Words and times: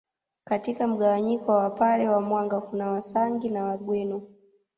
Katika 0.43 0.87
mgawanyiko 0.87 1.51
wa 1.51 1.57
wapare 1.57 2.09
wa 2.09 2.21
mwanga 2.21 2.61
kuna 2.61 2.91
Wasangi 2.91 3.49
na 3.49 3.63
Wagweno 3.63 4.21